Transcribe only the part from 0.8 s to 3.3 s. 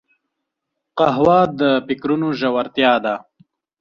قهوه د فکرونو ژورتیا ده